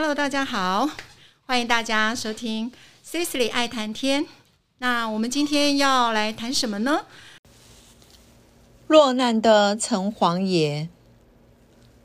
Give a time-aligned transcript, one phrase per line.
[0.00, 0.88] Hello，大家好，
[1.44, 2.70] 欢迎大家收听
[3.04, 4.26] Cecily 爱谈天。
[4.78, 7.04] 那我们今天要来谈什么呢？
[8.86, 10.88] 落难的城隍爷，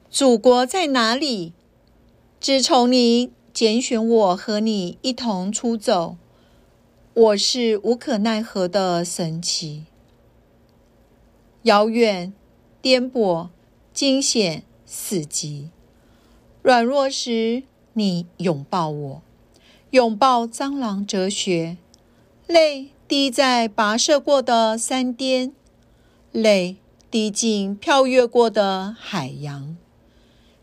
[0.09, 1.53] 祖国在哪里？
[2.39, 6.17] 自从你拣选我和你一同出走，
[7.13, 9.83] 我是无可奈何的神奇。
[11.61, 12.33] 遥远、
[12.81, 13.49] 颠簸、
[13.93, 15.67] 惊险、死寂，
[16.63, 17.61] 软弱时。
[17.93, 19.21] 你拥抱我，
[19.91, 21.77] 拥抱蟑螂哲学，
[22.47, 25.53] 泪滴在跋涉过的山巅，
[26.31, 26.77] 泪
[27.11, 29.77] 滴进飘越过的海洋。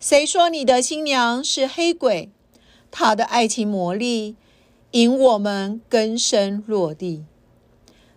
[0.01, 2.31] 谁说你的新娘是黑鬼？
[2.91, 4.35] 她的爱情魔力
[4.93, 7.25] 引我们根深落地，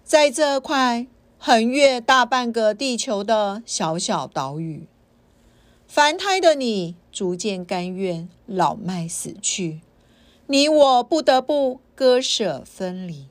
[0.04, 1.06] 在这块
[1.38, 4.88] 横越大半个地球的小小岛屿。
[5.96, 9.82] 凡胎的你，逐渐甘愿老迈死去，
[10.48, 13.28] 你我不得不割舍分离。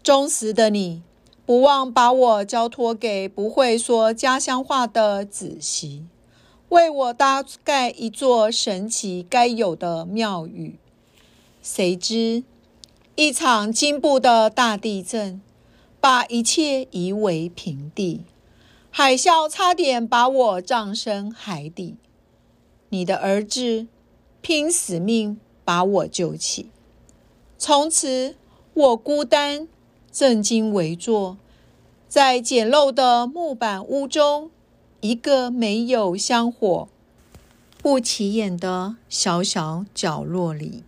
[0.00, 1.02] 忠实的你，
[1.44, 6.04] 不忘把我交托给不会说家乡话的子媳，
[6.68, 10.78] 为我搭盖一座神奇该有的庙宇。
[11.60, 12.44] 谁知，
[13.16, 15.42] 一场惊怖的大地震，
[16.00, 18.20] 把一切夷为平地。
[18.94, 21.96] 海啸差点把我葬身海底，
[22.90, 23.86] 你的儿子
[24.42, 26.68] 拼死命把我救起。
[27.56, 28.36] 从此，
[28.74, 29.66] 我孤单、
[30.12, 31.38] 正襟危坐
[32.06, 34.50] 在简陋的木板屋中，
[35.00, 36.86] 一个没有香火、
[37.78, 40.84] 不起眼的小小角落里。